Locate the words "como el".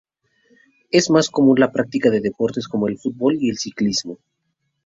2.67-2.97